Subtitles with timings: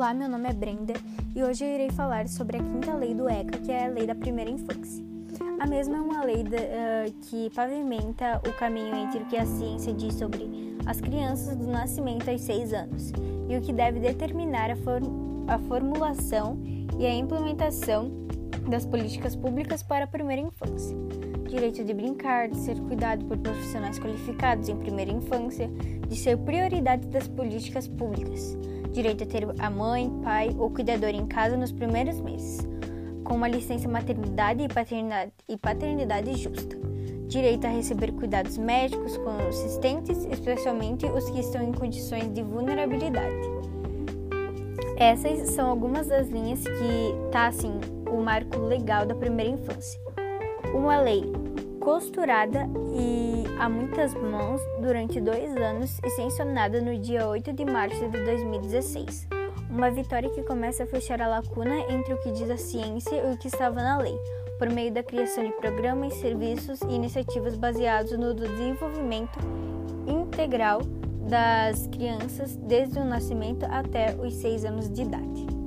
[0.00, 0.94] Olá, meu nome é Brenda
[1.36, 4.06] e hoje eu irei falar sobre a quinta lei do ECA, que é a lei
[4.06, 5.04] da primeira infância.
[5.60, 9.92] A mesma é uma lei uh, que pavimenta o caminho entre o que a ciência
[9.92, 13.12] diz sobre as crianças do nascimento aos seis anos
[13.46, 15.02] e o que deve determinar a, for
[15.46, 16.58] a formulação
[16.98, 18.10] e a implementação
[18.70, 20.96] das políticas públicas para a primeira infância.
[21.46, 25.68] Direito de brincar, de ser cuidado por profissionais qualificados em primeira infância,
[26.08, 28.56] de ser prioridade das políticas públicas
[28.92, 32.66] direito a ter a mãe, pai ou cuidador em casa nos primeiros meses,
[33.24, 36.76] com uma licença maternidade e paternidade, e paternidade justa,
[37.28, 43.60] direito a receber cuidados médicos consistentes, especialmente os que estão em condições de vulnerabilidade.
[44.96, 47.72] Essas são algumas das linhas que tá assim
[48.10, 49.98] o marco legal da primeira infância.
[50.74, 51.24] Uma lei
[51.80, 53.29] costurada e
[53.60, 59.28] a muitas mãos durante dois anos e sancionada no dia 8 de março de 2016.
[59.68, 63.34] Uma vitória que começa a fechar a lacuna entre o que diz a ciência e
[63.34, 64.18] o que estava na lei,
[64.58, 69.38] por meio da criação de programas, serviços e iniciativas baseados no desenvolvimento
[70.08, 70.80] integral
[71.28, 75.59] das crianças desde o nascimento até os seis anos de idade.